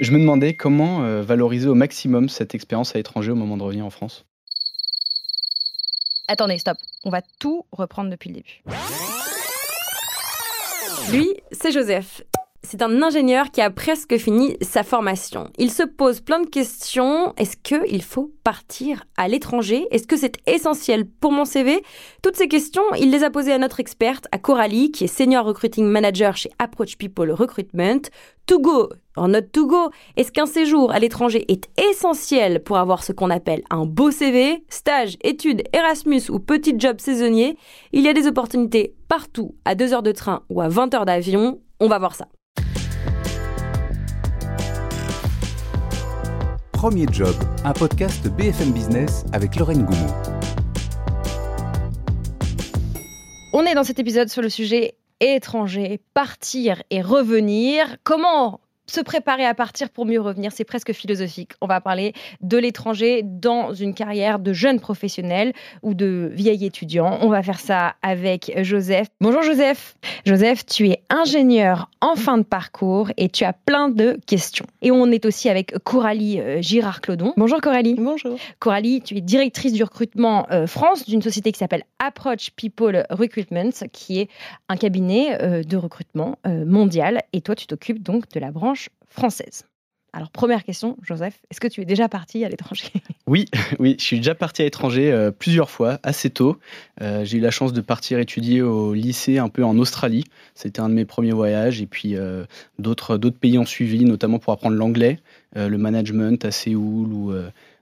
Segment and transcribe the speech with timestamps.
[0.00, 3.62] Je me demandais comment euh, valoriser au maximum cette expérience à l'étranger au moment de
[3.62, 4.24] revenir en France.
[6.26, 6.78] Attendez, stop.
[7.04, 8.62] On va tout reprendre depuis le début.
[11.10, 12.22] Lui, c'est Joseph.
[12.62, 15.48] C'est un ingénieur qui a presque fini sa formation.
[15.56, 17.32] Il se pose plein de questions.
[17.38, 19.86] Est-ce qu'il faut partir à l'étranger?
[19.90, 21.82] Est-ce que c'est essentiel pour mon CV
[22.22, 25.46] Toutes ces questions, il les a posées à notre experte, à Coralie, qui est senior
[25.46, 28.10] recruiting manager chez Approach People Recruitment.
[28.46, 33.02] To go, en note to go, est-ce qu'un séjour à l'étranger est essentiel pour avoir
[33.04, 37.56] ce qu'on appelle un beau CV Stage, études, Erasmus ou petit job saisonnier?
[37.92, 41.06] Il y a des opportunités partout, à 2 heures de train ou à 20 heures
[41.06, 41.60] d'avion.
[41.80, 42.28] On va voir ça.
[46.80, 50.06] Premier Job, un podcast BFM Business avec Lorraine Goumeau.
[53.52, 57.98] On est dans cet épisode sur le sujet étranger, partir et revenir.
[58.02, 58.60] Comment
[58.90, 61.52] se préparer à partir pour mieux revenir, c'est presque philosophique.
[61.60, 67.18] On va parler de l'étranger dans une carrière de jeune professionnel ou de vieil étudiant.
[67.22, 69.08] On va faire ça avec Joseph.
[69.20, 69.96] Bonjour Joseph.
[70.26, 74.66] Joseph, tu es ingénieur en fin de parcours et tu as plein de questions.
[74.82, 77.34] Et on est aussi avec Coralie euh, Girard-Clodon.
[77.36, 77.94] Bonjour Coralie.
[77.94, 78.36] Bonjour.
[78.58, 83.70] Coralie, tu es directrice du recrutement euh, France d'une société qui s'appelle Approach People Recruitment,
[83.92, 84.28] qui est
[84.68, 87.20] un cabinet euh, de recrutement mondial.
[87.32, 89.64] Et toi, tu t'occupes donc de la branche française.
[90.12, 92.88] Alors, première question, Joseph, est-ce que tu es déjà parti à l'étranger?
[93.26, 93.44] Oui,
[93.78, 96.58] oui, je suis déjà parti à l'étranger euh, plusieurs fois, assez tôt.
[97.00, 100.24] Euh, j'ai eu la chance de partir étudier au lycée un peu en Australie.
[100.56, 101.80] C'était un de mes premiers voyages.
[101.80, 102.44] Et puis, euh,
[102.80, 105.20] d'autres, d'autres pays ont suivi, notamment pour apprendre l'anglais,
[105.54, 107.32] le management à Séoul ou,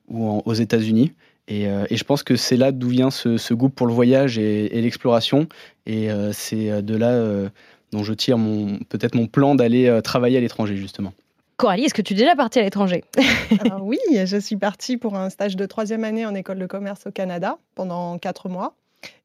[0.08, 1.12] ou aux États-Unis.
[1.46, 4.82] Et, je pense que c'est là d'où vient ce, goût pour le voyage et, et
[4.82, 5.48] l'exploration.
[5.86, 7.50] Et c'est de là
[7.92, 11.12] dont je tire mon, peut-être mon plan d'aller travailler à l'étranger, justement.
[11.58, 13.02] Coralie, est-ce que tu es déjà partie à l'étranger?
[13.80, 17.10] Oui, je suis partie pour un stage de troisième année en école de commerce au
[17.10, 18.74] Canada pendant quatre mois.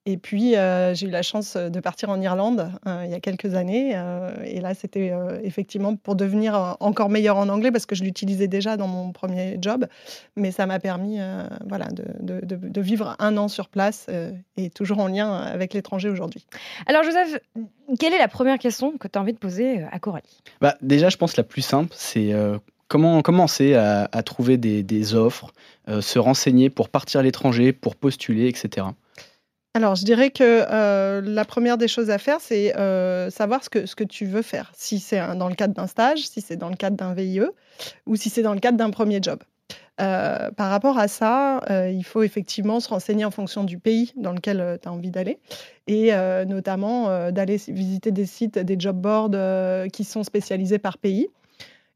[0.05, 3.21] Et puis, euh, j'ai eu la chance de partir en Irlande euh, il y a
[3.21, 3.93] quelques années.
[3.95, 8.49] Euh, et là, c'était effectivement pour devenir encore meilleur en anglais parce que je l'utilisais
[8.49, 9.87] déjà dans mon premier job.
[10.35, 11.19] Mais ça m'a permis
[11.65, 14.07] voilà, de, de, de, vivre un an sur place
[14.57, 16.45] et toujours en lien avec l'étranger aujourd'hui.
[16.85, 17.39] Alors, Joseph,
[17.97, 20.41] quelle est la première question que tu as envie de poser à Coralie?
[20.59, 22.33] Bah, Déjà, je pense la plus simple, c'est
[22.89, 25.53] comment commencer à, à trouver des, des offres,
[26.01, 28.87] se renseigner pour partir à l'étranger, pour postuler, etc.
[29.75, 33.71] Alors, je dirais que euh, la première des choses à faire, c'est euh, savoir ce
[33.71, 34.71] que, ce que tu veux faire.
[34.75, 37.41] Si c'est dans le cadre d'un stage, si c'est dans le cadre d'un VIE
[38.05, 39.39] ou si c'est dans le cadre d'un premier job.
[39.99, 44.31] Euh, par rapport à ça, il faut effectivement se renseigner en fonction du pays dans
[44.31, 45.39] lequel tu as envie d'aller
[45.87, 46.11] et
[46.45, 51.29] notamment d'aller visiter des sites, des job boards qui sont spécialisés par pays.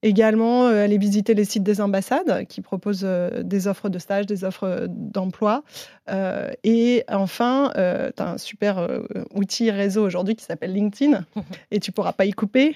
[0.04, 4.28] Également, euh, aller visiter les sites des ambassades qui proposent euh, des offres de stage,
[4.28, 5.64] des offres euh, d'emploi.
[6.64, 8.88] et enfin, tu as un super
[9.34, 11.26] outil réseau aujourd'hui qui s'appelle LinkedIn
[11.72, 12.76] et tu pourras pas y couper.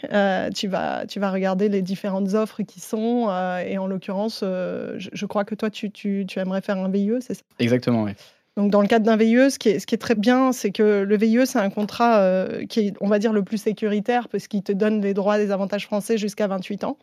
[0.54, 3.30] tu, vas, tu vas regarder les différentes offres qui sont.
[3.66, 7.36] et en l'occurrence, je, crois que toi, tu, tu, tu aimerais faire un VIE, c'est
[7.36, 7.44] ça?
[7.60, 8.12] Exactement, oui.
[8.62, 11.48] Donc, dans le cadre d'un VIE, ce qui est, très bien, c'est que le VIE,
[11.48, 14.72] c'est un contrat euh, qui est, on va dire, le plus sécuritaire parce qu'il te
[14.72, 16.98] donne les droits, des avantages français jusqu'à 28 ans.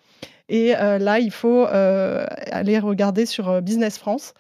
[0.49, 4.35] Et euh, là, il faut euh, aller regarder sur Business France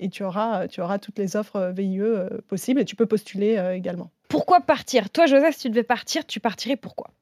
[0.00, 2.00] et tu auras, tu auras toutes les offres VIE
[2.48, 4.10] possibles et tu peux postuler également.
[4.26, 5.08] Pourquoi partir?
[5.08, 7.12] Toi, Joseph, si tu devais partir, tu partirais pourquoi?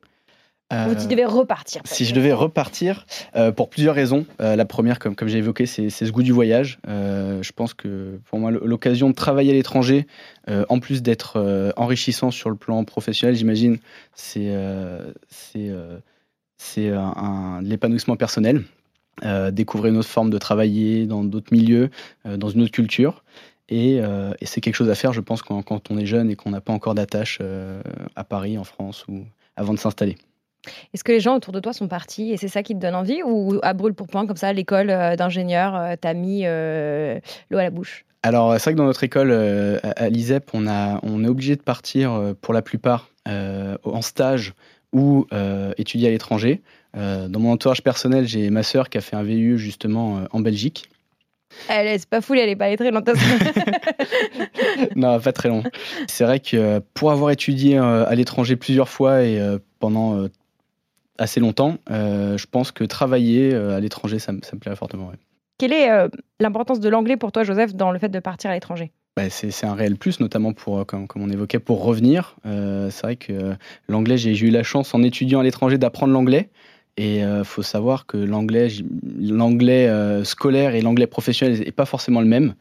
[0.70, 3.06] Ou tu devais repartir Si je devais repartir,
[3.36, 4.26] euh, pour plusieurs raisons.
[4.40, 6.78] Euh, la première, comme, comme j'ai évoqué, c'est ce goût du voyage.
[6.86, 10.06] Euh, je pense que pour moi, l'occasion de travailler à l'étranger,
[10.68, 13.78] en plus d'être enrichissant sur le plan professionnel, j'imagine,
[14.14, 14.52] c'est
[16.58, 16.90] c'est
[17.62, 18.64] l'épanouissement personnel.
[19.52, 21.90] découvrir une autre forme de travailler dans d'autres milieux,
[22.24, 23.24] dans une autre culture.
[23.70, 26.36] Et, et c'est quelque chose à faire, je pense, quand, quand on est jeune et
[26.36, 27.40] qu'on n'a pas encore d'attache
[28.16, 29.24] à Paris, en France, ou
[29.56, 30.16] avant de s'installer.
[30.94, 32.94] Est-ce que les gens autour de toi sont partis et c'est ça qui te donne
[32.94, 37.18] envie ou à brûle pour point comme ça l'école euh, d'ingénieur euh, t'a mis euh,
[37.50, 38.04] l'eau à la bouche?
[38.22, 41.62] Alors, c'est vrai que dans notre école à l'ISEP, on, a, on est obligé de
[41.62, 44.54] partir pour la plupart en stage
[44.92, 45.24] ou
[45.76, 46.60] étudier à l'étranger.
[46.94, 50.90] dans mon entourage personnel, j'ai ma sœur qui a fait un VUE justement en Belgique.
[51.68, 53.12] Elle est pas foule, elle est pas allée très longtemps.
[54.96, 55.62] non, pas très long.
[56.08, 59.40] C'est vrai que pour avoir étudié à l'étranger plusieurs fois et
[59.78, 60.26] pendant
[61.18, 65.12] assez longtemps, je pense que travailler à l'étranger, ça, me plairait fortement.
[65.58, 65.88] Quelle est
[66.40, 68.92] l'importance de l'anglais pour toi, Joseph, dans le fait de partir à l'étranger?
[69.16, 72.36] Bah, c'est un réel plus, notamment pour, comme, on évoquait, pour revenir.
[72.44, 73.54] c'est vrai que
[73.88, 76.50] l'anglais, j'ai eu la chance en étudiant à l'étranger d'apprendre l'anglais.
[76.98, 78.66] Et euh, faut savoir que l'anglais,
[79.20, 82.54] l'anglais euh, scolaire et l'anglais professionnel n'est pas forcément le même.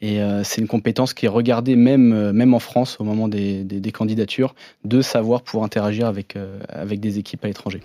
[0.00, 3.64] Et euh, c'est une compétence qui est regardée même, même en France au moment des,
[3.64, 4.54] des, candidatures,
[4.84, 6.38] de savoir pouvoir interagir avec,
[6.68, 7.80] avec des équipes à l'étranger.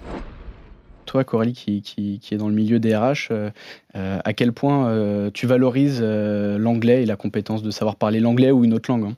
[1.08, 3.32] Toi, Coralie, qui, qui, qui, est dans le milieu des RH,
[3.96, 8.74] à quel point tu valorises l'anglais et la compétence de savoir parler l'anglais ou une
[8.74, 9.16] autre langue hein?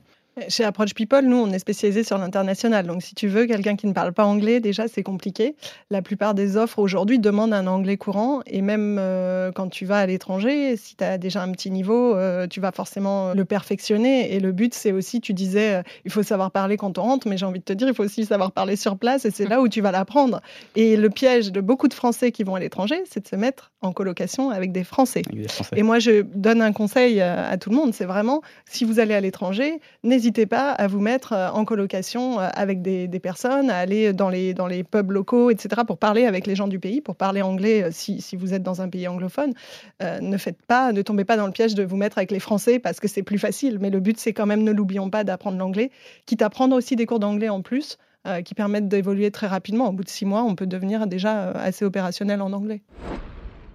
[0.48, 2.86] Chez Approach People, nous, on est spécialisé sur l'international.
[2.86, 5.56] Donc, si tu veux quelqu'un qui ne parle pas anglais, déjà, c'est compliqué.
[5.90, 8.40] La plupart des offres aujourd'hui demandent un anglais courant.
[8.46, 12.14] Et même euh, quand tu vas à l'étranger, si tu as déjà un petit niveau,
[12.14, 14.34] euh, tu vas forcément le perfectionner.
[14.34, 17.28] Et le but, c'est aussi, tu disais, euh, il faut savoir parler quand on rentre,
[17.28, 19.24] mais j'ai envie de te dire, il faut aussi savoir parler sur place.
[19.24, 20.40] Et c'est là où tu vas l'apprendre.
[20.76, 23.72] Et le piège de beaucoup de Français qui vont à l'étranger, c'est de se mettre
[23.82, 25.22] en colocation avec des Français.
[25.26, 25.76] Avec des Français.
[25.76, 27.94] Et moi, je donne un conseil à tout le monde.
[27.94, 31.64] C'est vraiment, si vous allez à l'étranger, n'hésitez n'hésitez pas à vous mettre euh, en
[31.64, 36.46] colocation euh, avec des, personnes, à aller dans les, pubs locaux, etc., pour parler avec
[36.46, 39.08] les gens du pays, pour parler anglais euh, si, si vous êtes dans un pays
[39.08, 39.54] anglophone.
[40.02, 42.78] ne faites pas, ne tombez pas dans le piège de vous mettre avec les Français
[42.78, 43.78] parce que c'est plus facile.
[43.80, 45.90] Mais le but, c'est quand même, ne l'oublions pas, d'apprendre l'anglais,
[46.26, 47.96] quitte à prendre aussi des cours d'anglais en plus.
[48.44, 49.88] qui permettent d'évoluer très rapidement.
[49.88, 52.82] Au bout de six mois, on peut devenir déjà assez opérationnel en anglais.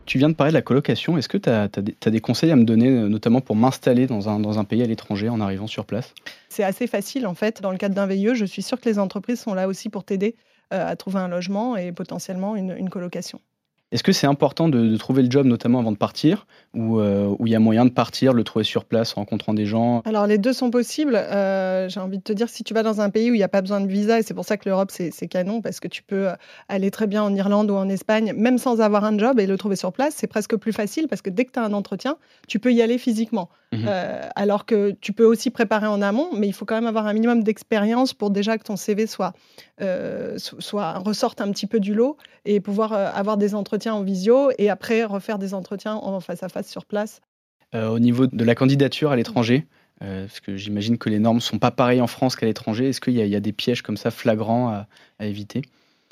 [0.05, 1.17] Tu viens de parler de la colocation.
[1.17, 1.67] Est-ce que tu as,
[2.11, 5.29] des conseils à me donner, notamment pour m'installer dans un, dans un pays à l'étranger
[5.29, 6.13] en arrivant sur place?
[6.49, 7.61] C'est assez facile en fait.
[7.61, 10.03] Dans le cadre d'un VIE, je suis sûre que les entreprises sont là aussi pour
[10.03, 10.35] t'aider
[10.73, 13.39] euh, à trouver un logement et potentiellement une colocation.
[13.93, 17.49] Est-ce que c'est important de, trouver le job notamment avant de partir ou euh, il
[17.49, 20.01] y a moyen de partir, le trouver sur place en rencontrant des gens?
[20.05, 21.15] Alors les deux sont possibles.
[21.15, 23.43] Euh, j'ai envie de te dire, si tu vas dans un pays où il n'y
[23.43, 25.87] a pas besoin de visa, et c'est pour ça que l'Europe c'est canon, parce que
[25.87, 26.35] tu peux euh,
[26.69, 29.57] aller très bien en Irlande ou en Espagne, même sans avoir un job et le
[29.57, 32.17] trouver sur place, c'est presque plus facile parce que dès que tu as un entretien,
[32.47, 33.49] tu peux y aller physiquement.
[33.73, 33.89] Mhm.
[34.35, 37.13] alors que tu peux aussi préparer en amont, mais il faut quand même avoir un
[37.13, 39.33] minimum d'expérience pour déjà que ton CV soit,
[40.37, 44.69] soit ressorte un petit peu du lot et pouvoir avoir des entretiens en visio et
[44.69, 47.21] après refaire des entretiens en face à face sur place.
[47.75, 49.65] Euh, au niveau de la candidature à l'étranger,
[50.03, 52.89] euh, parce que j'imagine que les normes ne sont pas pareilles en France qu'à l'étranger,
[52.89, 55.63] est-ce qu'il y, y, a des pièges comme ça flagrants à éviter?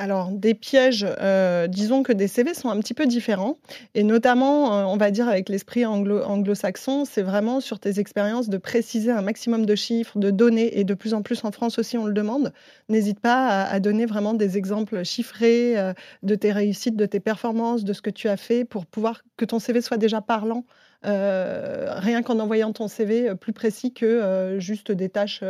[0.01, 3.59] Alors, des pièges, euh, disons que des CV sont un petit peu différents.
[3.93, 8.57] Et notamment, euh, on va dire avec l'esprit anglo-saxon, c'est vraiment sur tes expériences de
[8.57, 11.99] préciser un maximum de chiffres, de données, et de plus en plus en France aussi,
[11.99, 12.51] on le demande.
[12.89, 15.93] N'hésite pas à, donner vraiment des exemples chiffrés euh,
[16.23, 19.45] de tes réussites, de tes performances, de ce que tu as fait pour pouvoir que
[19.45, 20.65] ton CV soit déjà parlant
[21.03, 25.43] rien qu'en envoyant ton CV euh, plus précis que euh, juste des tâches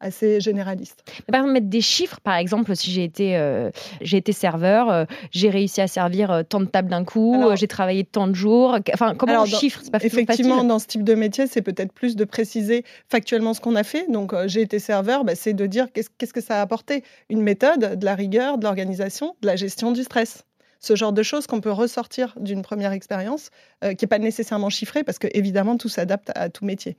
[0.00, 1.04] assez généralistes.
[1.26, 3.70] Par exemple, mettre des chiffres, par exemple, si j'ai été,
[4.00, 8.26] j'ai été serveur, j'ai réussi à servir tant de tables d'un coup, j'ai travaillé tant
[8.26, 8.78] de jours.
[8.92, 12.24] Enfin, comment on chiffre pas Effectivement, dans ce type de métier, c'est peut-être plus de
[12.24, 14.10] préciser factuellement ce qu'on a fait.
[14.10, 17.02] Donc, j'ai été serveur, bah, c'est de dire qu'est-ce que ça a apporté?
[17.30, 20.44] Une méthode, de la rigueur, de l'organisation, de la gestion du stress
[20.84, 23.50] ce genre de choses qu'on peut ressortir d'une première expérience,
[23.82, 26.96] euh, qui n'est pas nécessairement chiffrée, parce que évidemment tout s'adapte à tout métier.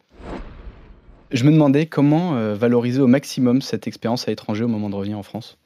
[1.31, 4.95] Je me demandais comment euh, valoriser au maximum cette expérience à l'étranger au moment de
[4.95, 5.57] revenir en France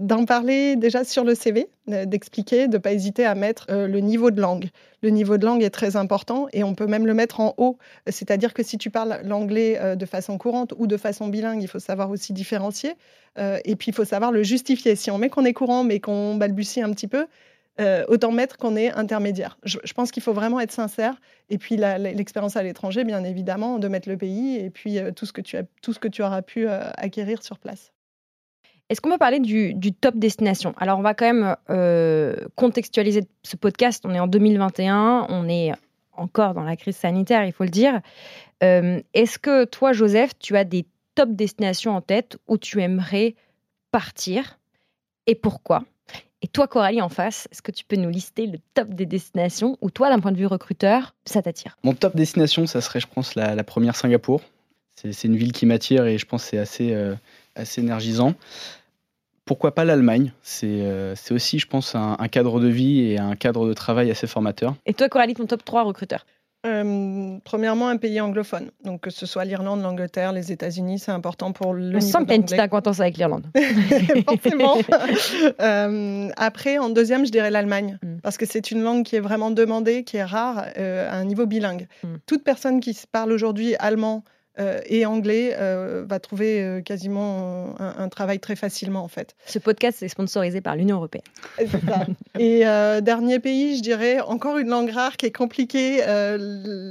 [0.00, 4.00] d'en parler déjà sur le CV, euh, d'expliquer, de ne pas hésiter à mettre le
[4.00, 4.68] niveau de langue.
[5.02, 7.78] Le niveau de langue est très important et on peut même le mettre en haut.
[8.08, 11.78] C'est-à-dire que si tu parles l'anglais de façon courante ou de façon bilingue, il faut
[11.78, 12.94] savoir aussi différencier.
[13.38, 14.96] et puis il faut savoir le justifier.
[14.96, 17.26] Si on met qu'on est courant mais qu'on balbutie un petit peu,
[17.78, 19.58] euh, autant mettre qu'on est intermédiaire.
[19.64, 21.20] Je, pense qu'il faut vraiment être sincère.
[21.50, 25.26] Et puis l'expérience à l'étranger, bien évidemment, de mettre le pays et puis euh, tout,
[25.26, 27.92] ce que tu as, tout ce que tu auras pu euh, acquérir sur place.
[28.88, 30.74] Est-ce qu'on peut parler du, top destination?
[30.78, 31.56] Alors, on va quand même
[32.54, 34.04] contextualiser ce podcast.
[34.06, 35.72] On est en 2021, on est
[36.12, 38.00] encore dans la crise sanitaire, il faut le dire.
[38.60, 43.34] Est-ce que toi, Joseph, tu as des top destinations en tête où tu aimerais
[43.90, 44.58] partir
[45.26, 45.82] et pourquoi?
[46.42, 49.78] Et toi, Coralie, en face, est-ce que tu peux nous lister le top des destinations
[49.80, 51.78] où toi, d'un point de vue recruteur, ça t'attire?
[51.82, 54.42] Mon top destination, ça serait, je pense, la, première Singapour.
[54.94, 57.14] C'est une ville qui m'attire et je pense c'est assez, euh,
[57.56, 58.34] assez énergisant.
[59.44, 60.32] Pourquoi pas l'Allemagne?
[60.64, 64.26] Euh, C'est aussi, je pense, un, cadre de vie et un cadre de travail assez
[64.26, 64.74] formateur.
[64.86, 66.26] Et toi, Coralie, ton top 3 recruteur
[66.66, 68.72] Euh, premièrement, un pays anglophone.
[68.82, 72.18] Donc, que ce soit l'Irlande, l'Angleterre, les États-unis, c'est important pour le On niveau sent
[72.18, 73.46] que tu as une petite acquaintance avec l'Irlande.
[74.28, 74.76] Forcément.
[75.60, 78.16] Euh, après, en deuxième, je dirais l'Allemagne, Mm.
[78.22, 81.24] parce que c'est une langue qui est vraiment demandée, qui est rare, euh, à un
[81.24, 81.86] niveau bilingue.
[82.02, 82.16] Mm.
[82.26, 84.24] Toute personne qui parle aujourd'hui allemand
[84.58, 89.36] euh, et anglais euh, va trouver euh, quasiment un, un travail très facilement, en fait.
[89.46, 91.24] Ce podcast est sponsorisé par l'Union européenne.
[91.58, 92.06] Et c'est ça.
[92.38, 96.38] Et euh, dernier pays, je dirais encore une langue rare qui est compliquée, euh,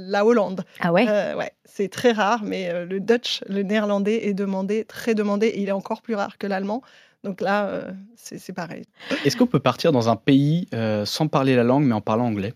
[0.08, 0.64] la Hollande.
[0.80, 1.06] Ah ouais?
[1.08, 5.48] Euh, ouais, c'est très rare, mais euh, le Dutch, le néerlandais est demandé, très demandé,
[5.48, 6.82] et il est encore plus rare que l'allemand.
[7.24, 8.84] Donc là, euh, c'est pareil.
[9.24, 12.26] Est-ce qu'on peut partir dans un pays euh, sans parler la langue, mais en parlant
[12.26, 12.54] anglais?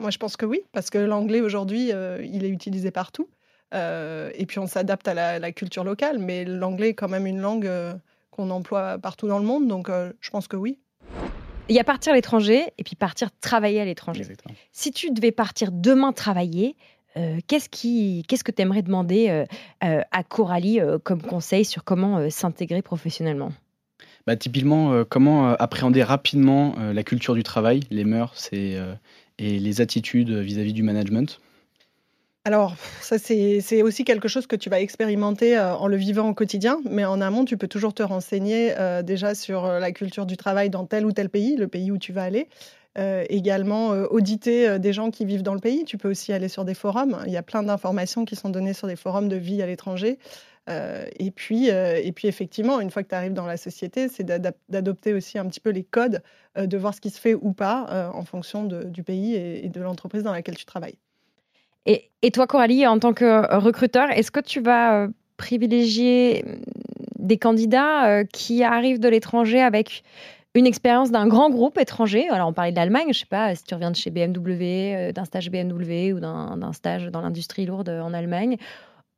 [0.00, 3.28] Moi, je pense que oui, parce que l'anglais aujourd'hui, euh, il est utilisé partout.
[3.72, 7.26] Euh, et puis on s'adapte à la, la culture locale, mais l'anglais est quand même
[7.26, 7.94] une langue euh,
[8.30, 10.78] qu'on emploie partout dans le monde, donc euh, je pense que oui.
[11.68, 14.24] Il y a partir à l'étranger et puis partir travailler à l'étranger.
[14.72, 16.76] Si tu devais partir demain travailler,
[17.16, 19.46] euh, qu'est-ce qui, qu'est-ce que tu aimerais demander
[19.80, 23.52] à Coralie euh, comme conseil sur comment euh, s'intégrer professionnellement?
[24.26, 28.76] Bah, typiquement, euh, comment euh, appréhender rapidement euh, la culture du travail, les mœurs et,
[28.76, 28.94] euh,
[29.38, 31.40] et les attitudes vis-à-vis du management
[32.46, 36.34] Alors, ça, c'est aussi quelque chose que tu vas expérimenter euh, en le vivant au
[36.34, 40.26] quotidien, mais en amont, tu peux toujours te renseigner euh, déjà sur euh, la culture
[40.26, 42.48] du travail dans tel ou tel pays, le pays où tu vas aller.
[42.96, 45.84] Également, auditer des gens qui vivent dans le pays.
[45.84, 47.24] Tu peux aussi aller sur des forums.
[47.26, 50.20] Il y a plein d'informations qui sont données sur des forums de vie à l'étranger.
[50.68, 55.12] Et, puis, et puis, effectivement, une fois que tu arrives dans la société, c'est d'adopter
[55.12, 56.22] aussi un petit peu les codes,
[56.56, 60.22] de voir ce qui se fait ou pas en fonction du pays et de l'entreprise
[60.22, 60.98] dans laquelle tu travailles.
[61.86, 66.56] Et, toi, Coralie, en tant que euh, recruteur, est-ce que tu vas euh, privilégier euh,
[67.18, 70.02] des candidats euh, qui arrivent de l'étranger avec
[70.54, 72.28] une expérience d'un grand groupe étranger?
[72.30, 75.24] Alors, on parlait de l'Allemagne, je sais pas si tu reviens de chez BMW, d'un
[75.24, 78.56] stage BMW ou d'un stage dans l'industrie lourde en Allemagne,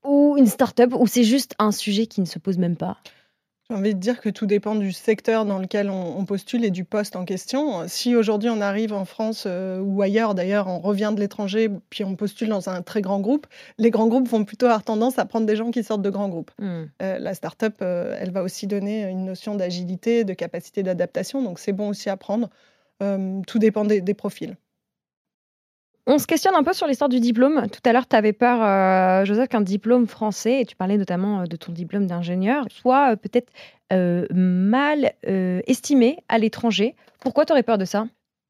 [0.04, 2.96] ou une start-up où c'est juste un sujet qui ne se pose même pas?
[3.68, 6.70] J'ai envie de dire que tout dépend du secteur dans lequel on, on postule et
[6.70, 7.88] du poste en question.
[7.88, 12.04] Si aujourd'hui on arrive en France euh, ou ailleurs, d'ailleurs, on revient de l'étranger, puis
[12.04, 15.24] on postule dans un très grand groupe, les grands groupes vont plutôt avoir tendance à
[15.24, 16.52] prendre des gens qui sortent de grands groupes.
[16.60, 16.84] Hmm.
[17.02, 21.58] Euh, la start-up, euh, elle va aussi donner une notion d'agilité, de capacité d'adaptation, donc
[21.58, 22.48] c'est bon aussi à prendre.
[23.46, 24.56] Tout dépend des, des profils.
[26.08, 27.66] On se questionne un peu sur l'histoire du diplôme.
[27.68, 31.40] Tout à l'heure, tu avais peur, euh, Joseph, qu'un diplôme français, et tu parlais notamment
[31.40, 33.52] euh, de ton diplôme d'ingénieur, soit euh, peut-être
[34.32, 36.96] mal estimé à l'étranger.
[37.20, 38.08] Pourquoi tu aurais peur de ça?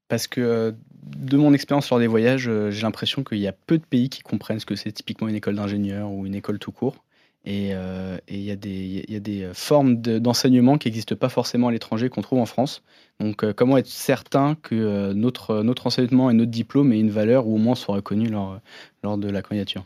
[0.09, 3.85] Parce que de mon expérience lors des voyages, j'ai l'impression qu'il y a peu de
[3.85, 7.05] pays qui comprennent ce que c'est typiquement une école d'ingénieur ou une école tout court.
[7.47, 11.69] Et euh, et il y, a des- euh, formes de- d'enseignement qui n'existent pas forcément
[11.69, 12.83] à l'étranger qu'on trouve en France.
[13.21, 17.55] Donc euh, comment être certain que notre, enseignement et notre diplôme aient une valeur ou
[17.55, 18.61] au moins soient reconnus lors,
[19.17, 19.85] de la candidature?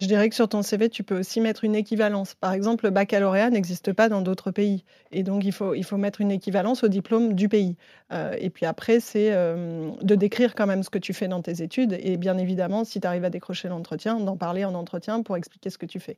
[0.00, 2.34] Je dirais que sur ton CV, tu peux aussi mettre une équivalence.
[2.34, 4.84] Par exemple, le baccalauréat n'existe pas dans d'autres pays.
[5.10, 7.76] Et donc, il faut, mettre une équivalence au diplôme du pays.
[8.38, 11.96] Et puis après, c'est de décrire quand même ce que tu fais dans tes études.
[12.00, 15.70] Et bien évidemment, si tu arrives à décrocher l'entretien, d'en parler en entretien pour expliquer
[15.70, 16.16] ce que tu fais.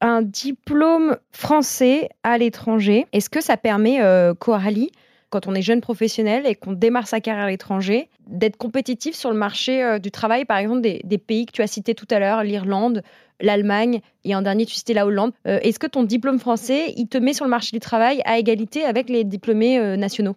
[0.00, 4.90] Un diplôme français à l'étranger, est-ce que ça permet, euh, Coralie,
[5.30, 9.30] quand on est jeune professionnel et qu'on démarre sa carrière à l'étranger, d'être compétitif sur
[9.30, 12.18] le marché euh, du travail, par exemple, des, pays que tu as cités tout à
[12.18, 13.02] l'heure, l'Irlande,
[13.40, 15.32] l'Allemagne, et en dernier, tu citais la Hollande.
[15.46, 18.38] Euh, Est-ce que ton diplôme français, il te met sur le marché du travail à
[18.38, 20.36] égalité avec les diplômés euh, nationaux?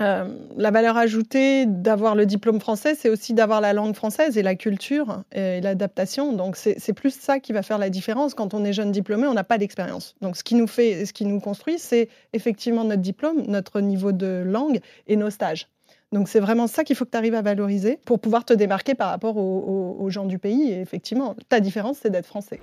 [0.00, 0.24] Euh,
[0.56, 4.54] la valeur ajoutée d'avoir le diplôme français, c'est aussi d'avoir la langue française et la
[4.54, 6.32] culture et l'adaptation.
[6.32, 8.34] Donc, c'est plus ça qui va faire la différence.
[8.34, 10.14] Quand on est jeune diplômé, on n'a pas d'expérience.
[10.20, 14.12] Donc, ce qui nous fait, ce qui nous construit, c'est effectivement notre diplôme, notre niveau
[14.12, 15.68] de langue et nos stages.
[16.10, 18.94] Donc, c'est vraiment ça qu'il faut que tu arrives à valoriser pour pouvoir te démarquer
[18.94, 20.70] par rapport aux, gens du pays.
[20.70, 22.60] Et effectivement, ta différence, c'est d'être français.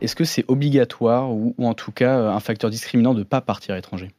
[0.00, 3.24] Est-ce que c'est obligatoire ou, ou en tout cas euh, un facteur discriminant de ne
[3.24, 4.10] pas partir à l'étranger?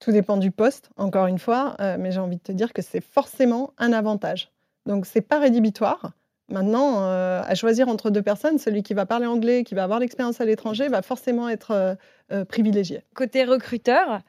[0.00, 2.82] Tout dépend du poste, encore une fois, euh, mais j'ai envie de te dire que
[2.82, 4.50] c'est forcément un avantage.
[4.86, 6.12] Donc, c'est pas rédhibitoire.
[6.48, 10.00] Maintenant, euh, à choisir entre deux personnes, celui qui va parler anglais, qui va avoir
[10.00, 11.96] l'expérience à l'étranger, va forcément être
[12.32, 13.04] euh, privilégié.
[13.14, 14.20] Côté recruteur,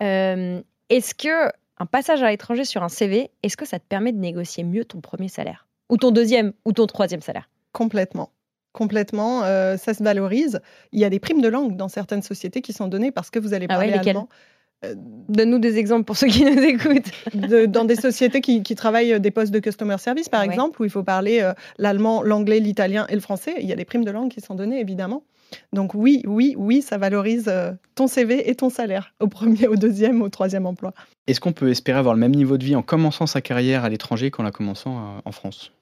[0.00, 4.18] est-ce que un passage à l'étranger sur un CV, est-ce que ça te permet de
[4.18, 5.66] négocier mieux ton premier salaire?
[5.90, 7.50] Ou ton deuxième ou ton troisième salaire?
[7.72, 8.30] Complètement.
[8.72, 10.60] Complètement, euh, ça se valorise.
[10.92, 13.38] Il y a des primes de langue dans certaines sociétés qui sont données parce que
[13.38, 14.28] vous allez Ah ouais, parler allemand.
[15.28, 17.10] Donne-nous des exemples pour ceux qui nous écoutent.
[17.34, 20.46] De- dans des sociétés qui, qui travaillent euh, des postes de customer service, par Ouais.
[20.46, 23.54] exemple, où il faut parler euh, l'allemand, l'anglais, l'italien et le français.
[23.60, 25.22] Il y a des primes de langue qui sont données, évidemment.
[25.72, 29.76] Donc oui, oui, oui, ça valorise euh, ton CV et ton salaire au premier, au
[29.76, 30.92] deuxième, au troisième emploi.
[31.26, 33.88] Est-ce qu'on peut espérer avoir le même niveau de vie en commençant sa carrière à
[33.88, 35.72] l'étranger qu'en la commençant euh, en France?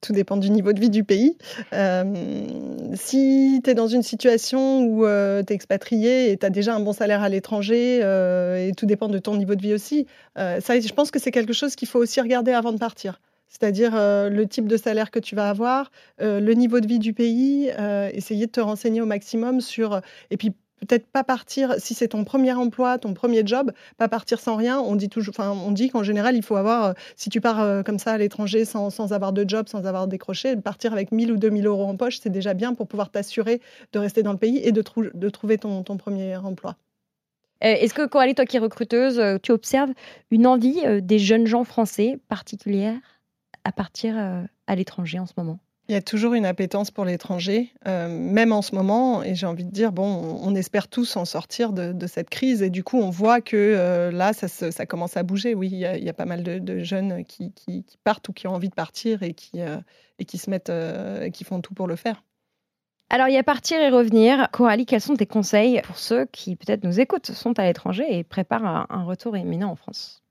[0.00, 1.36] Tout dépend du niveau de vie du pays.
[1.72, 2.46] Euh,
[2.94, 6.74] si tu es dans une situation où euh, tu es expatrié et tu as déjà
[6.74, 10.06] un bon salaire à l'étranger, euh, et tout dépend de ton niveau de vie aussi,
[10.36, 13.20] ça, je pense que c'est quelque chose qu'il faut aussi regarder avant de partir.
[13.48, 17.70] C'est-à-dire le type de salaire que tu vas avoir, le niveau de vie du pays,
[18.12, 20.00] essayer de te renseigner au maximum sur...
[20.30, 24.40] Et puis peut-être pas partir, si c'est ton premier emploi, ton premier job, pas partir
[24.40, 24.80] sans rien.
[24.80, 27.60] On dit toujours, enfin, on dit qu'en général, il faut avoir, euh, si tu pars
[27.60, 31.12] euh, comme ça à l'étranger sans, sans, avoir de job, sans avoir décroché, partir avec
[31.12, 33.60] 1000 ou 2000 euros en poche, c'est déjà bien pour pouvoir t'assurer
[33.92, 34.82] de rester dans le pays et de,
[35.14, 36.76] de trouver ton, ton, premier emploi.
[37.62, 39.90] Euh, est-ce que Coralie, toi qui es recruteuse, tu observes
[40.30, 42.98] une envie des jeunes gens français particulière
[43.64, 44.16] à partir
[44.66, 45.58] à l'étranger en ce moment?
[45.90, 49.24] Il y a toujours une appétence pour l'étranger, euh, même en ce moment.
[49.24, 52.62] Et j'ai envie de dire, bon, on espère tous en sortir de, cette crise.
[52.62, 55.52] Et du coup, on voit que euh, là, ça, commence à bouger.
[55.56, 57.52] Oui, il y a, pas mal de, jeunes qui,
[58.04, 59.78] partent ou qui ont envie de partir et qui, euh,
[60.20, 60.72] se mettent,
[61.32, 62.22] qui font tout pour le faire.
[63.08, 64.48] Alors, il y a partir et revenir.
[64.52, 68.22] Coralie, quels sont tes conseils pour ceux qui peut-être nous écoutent, sont à l'étranger et
[68.22, 70.22] préparent un retour imminent en France?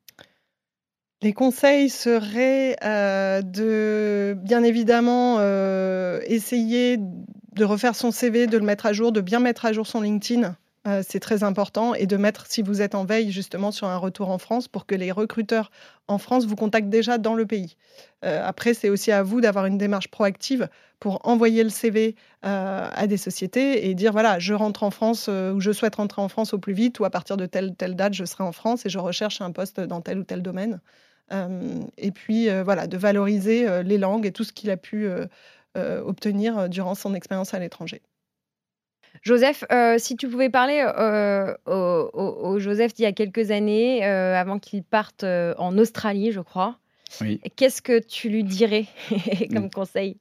[1.21, 8.63] Les conseils seraient euh, de, bien évidemment, euh, essayer de refaire son CV, de le
[8.63, 10.55] mettre à jour, de bien mettre à jour son LinkedIn.
[10.87, 11.93] Euh, c'est très important.
[11.93, 14.85] Et de mettre, si vous êtes en veille, justement, sur un retour en France pour
[14.85, 15.71] que les recruteurs
[16.07, 17.75] en France vous contactent déjà dans le pays.
[18.23, 23.17] après, c'est aussi à vous d'avoir une démarche proactive pour envoyer le CV à des
[23.17, 26.57] sociétés et dire voilà, je rentre en France ou je souhaite rentrer en France au
[26.57, 28.97] plus vite ou à partir de telle, telle date, je serai en France et je
[28.97, 30.79] recherche un poste dans tel ou tel domaine.
[31.31, 34.77] Euh, et puis euh, voilà, de valoriser euh, les langues et tout ce qu'il a
[34.77, 35.07] pu
[35.75, 38.01] obtenir durant son expérience à l'étranger.
[39.21, 39.63] Joseph,
[39.97, 40.83] si tu pouvais parler
[41.65, 46.79] au, Joseph d'il y a quelques années, avant qu'il parte en Australie, je crois,
[47.55, 48.87] qu'est-ce que tu lui dirais
[49.53, 49.71] comme mm.
[49.71, 50.17] conseil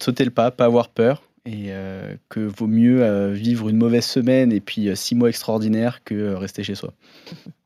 [0.00, 1.70] Sauter le pas, pas avoir peur, et
[2.30, 6.76] que vaut mieux vivre une mauvaise semaine et puis six mois extraordinaires que rester chez
[6.76, 6.94] soi.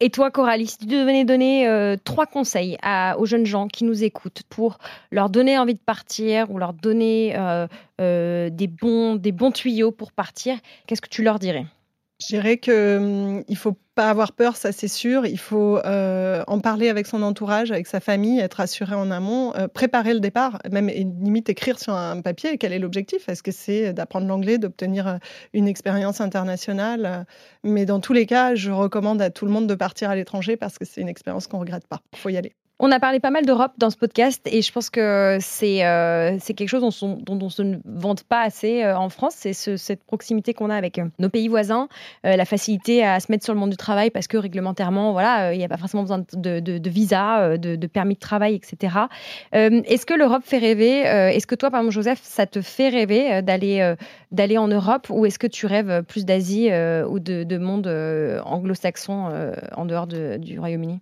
[0.00, 2.78] Et toi, Coralie, si tu devais donner euh, trois conseils
[3.18, 4.78] aux jeunes gens qui nous écoutent pour
[5.10, 7.66] leur donner envie de partir ou leur donner euh,
[8.00, 11.66] euh, des, bons, des bons tuyaux pour partir, qu'est-ce que tu leur dirais?
[12.20, 15.26] Je dirais qu'il hum, ne faut pas avoir peur, ça c'est sûr.
[15.26, 19.54] Il faut euh, en parler avec son entourage, avec sa famille, être assuré en amont,
[19.56, 23.28] euh, préparer le départ, même limite écrire sur un papier quel est l'objectif.
[23.28, 25.16] Est-ce que c'est d'apprendre l'anglais, d'obtenir euh,
[25.54, 27.26] une expérience internationale
[27.64, 30.56] Mais dans tous les cas, je recommande à tout le monde de partir à l'étranger
[30.56, 32.00] parce que c'est une expérience qu'on ne regrette pas.
[32.12, 32.54] Il faut y aller.
[32.82, 36.38] On a parlé pas mal d'Europe dans ce podcast et je pense que c'est euh,
[36.38, 39.34] quelque chose dont, dont, on se vante pas assez euh, en France.
[39.36, 41.88] C'est cette proximité qu'on a avec euh, nos pays voisins,
[42.24, 45.58] la facilité à se mettre sur le monde du travail parce que réglementairement, voilà, il
[45.58, 48.96] n'y a pas forcément besoin de, de, de visa, de, permis de travail, etc.
[49.52, 53.42] Est-ce que l'Europe fait rêver Est-ce que toi, par exemple, Joseph, ça te fait rêver
[53.42, 53.94] d'aller
[54.32, 56.70] d'aller en Europe ou est-ce que tu rêves plus d'Asie
[57.06, 57.88] ou de, monde
[58.46, 61.00] anglo-saxon en dehors du Royaume-Uni?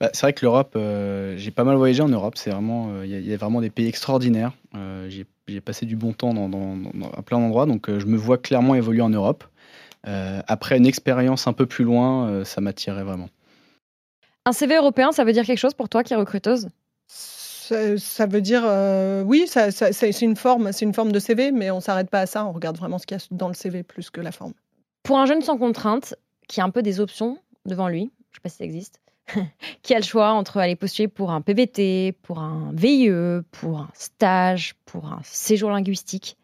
[0.00, 2.36] Bah, c'est vrai que l'Europe, euh, j'ai pas mal voyagé en Europe.
[2.36, 4.52] C'est vraiment, euh, il y, a vraiment des pays extraordinaires.
[4.74, 6.72] Euh, j'ai passé du bon temps dans,
[7.16, 9.44] à plein d'endroits, donc je me vois clairement évoluer en Europe.
[10.04, 13.28] après une expérience un peu plus loin, ça m'attirait vraiment.
[14.44, 16.68] Un CV européen, ça veut dire quelque chose pour toi qui es recruteuse?
[17.06, 18.64] Ça, veut dire
[19.24, 22.44] oui, c'est une forme, c'est une forme de CV, mais on s'arrête pas à ça.
[22.44, 24.52] On regarde vraiment ce qu'il y a dans le CV plus que la forme.
[25.04, 26.16] Pour un jeune sans contrainte
[26.48, 29.00] qui a un peu des options devant lui, je sais pas si ça existe,
[29.82, 33.10] qui a le choix entre aller postuler pour un PVT, pour un VIE,
[33.50, 36.36] pour un stage, pour un séjour linguistique.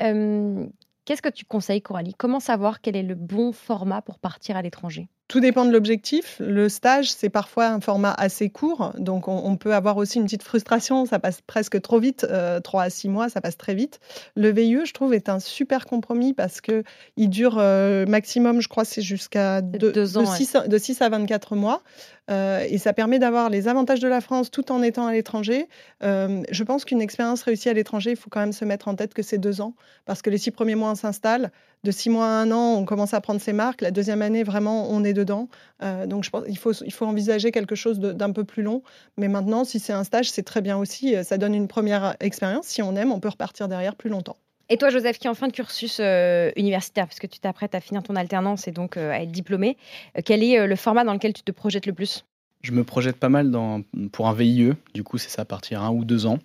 [0.00, 0.66] Euh,
[1.04, 2.14] qu'est-ce que tu conseilles, Coralie?
[2.14, 5.08] Comment savoir quel est le bon format pour partir à l'étranger?
[5.28, 6.36] Tout dépend de l'objectif.
[6.38, 10.42] Le stage, c'est parfois un format assez court, donc on, peut avoir aussi une petite
[10.42, 14.00] frustration, ça passe presque trop vite, euh, 3 à 6 mois, ça passe très vite.
[14.34, 16.84] Le VIE, je trouve, est un super compromis parce que
[17.16, 21.56] il dure euh, maximum, je crois, c'est jusqu'à de, de, 6, de 6 à 24
[21.56, 21.82] mois.
[22.30, 25.68] Euh, et ça permet d'avoir les avantages de la France tout en étant à l'étranger.
[26.02, 28.94] Euh, je pense qu'une expérience réussie à l'étranger, il faut quand même se mettre en
[28.94, 31.52] tête que c'est deux ans, parce que les six premiers mois, on s'installe.
[31.86, 33.80] De six mois à un an, on commence à prendre ses marques.
[33.80, 35.48] La deuxième année, vraiment, on est dedans.
[35.84, 38.82] Euh, donc, je pense qu'il faut, il faut envisager quelque chose d'un peu plus long.
[39.16, 41.14] Mais maintenant, si c'est un stage, c'est très bien aussi.
[41.22, 42.66] Ça donne une première expérience.
[42.66, 44.36] Si on aime, on peut repartir derrière plus longtemps.
[44.68, 47.80] Et toi, Joseph, qui est en fin de cursus euh, universitaire, puisque tu t'apprêtes à
[47.80, 49.76] finir ton alternance et donc euh, à être diplômé,
[50.18, 52.24] euh, quel est le format dans lequel tu te projettes le plus?
[52.62, 55.82] Je me projette pas mal dans, pour un VIE, du coup, c'est ça, à partir
[55.82, 56.40] un ou deux ans,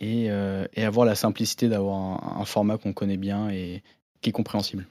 [0.00, 0.24] et,
[0.74, 3.82] et avoir la simplicité d'avoir un, un format qu'on connaît bien et
[4.20, 4.86] qui est compréhensible.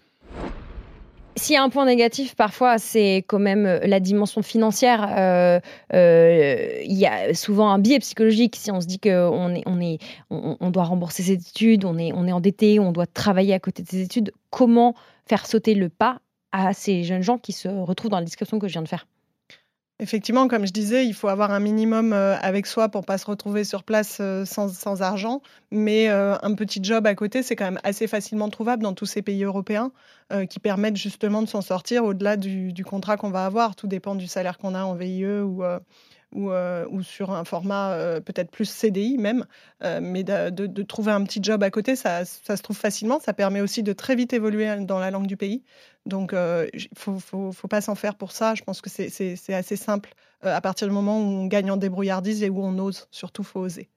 [1.36, 5.08] s'il y a un point négatif, parfois, c'est quand même euh, la dimension financière.
[5.18, 5.60] Euh,
[5.94, 8.56] euh, il y a souvent un biais psychologique.
[8.56, 12.12] Si on se dit qu'on est, on est, on, doit rembourser ses études, on est,
[12.14, 14.96] on est endetté, on doit travailler à côté de ses études, comment
[15.28, 16.20] faire sauter le pas
[16.52, 19.06] à ces jeunes gens qui se retrouvent dans la description que je viens de faire?
[20.02, 23.26] Effectivement, comme je disais, il faut avoir un minimum euh, avec soi pour pas se
[23.26, 25.42] retrouver sur place euh, sans, argent.
[25.72, 29.06] Mais euh, un petit job à côté, c'est quand même assez facilement trouvable dans tous
[29.06, 29.92] ces pays européens
[30.48, 33.76] qui permettent justement de s'en sortir au-delà du, du contrat qu'on va avoir.
[33.76, 35.64] Tout dépend du salaire qu'on a en VIE ou,
[36.34, 39.46] ou, ou, sur un format peut-être plus CDI même.
[39.82, 43.20] mais de, trouver un petit job à côté, ça, se trouve facilement.
[43.20, 45.64] Ça permet aussi de très vite évoluer dans la langue du pays.
[46.06, 48.56] Donc, il faut, faut, faut, pas s'en faire pour ça.
[48.56, 52.44] Je pense que c'est assez simple à partir du moment où on gagne en débrouillardise
[52.44, 53.08] et où on ose.
[53.12, 53.90] Surtout, faut oser.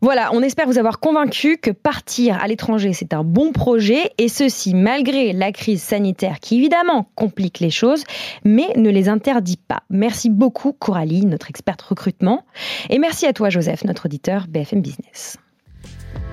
[0.00, 4.28] Voilà, on espère vous avoir convaincu que partir à l'étranger, c'est un bon projet, et
[4.28, 8.04] ceci malgré la crise sanitaire qui évidemment complique les choses,
[8.44, 9.82] mais ne les interdit pas.
[9.88, 12.44] Merci beaucoup Coralie, notre experte recrutement,
[12.90, 15.38] et merci à toi Joseph, notre auditeur BFM Business.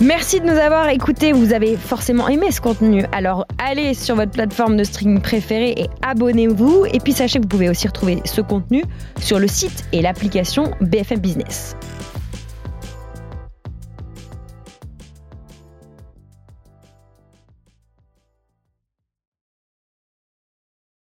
[0.02, 1.32] Merci de nous avoir écoutés.
[1.32, 3.06] Vous avez forcément aimé ce contenu.
[3.12, 6.88] Alors allez sur votre plateforme de streaming préférée et abonnez-vous.
[6.91, 8.84] Et puis sachez que vous pouvez aussi retrouver ce contenu
[9.19, 11.76] sur le site et l'application BFM Business.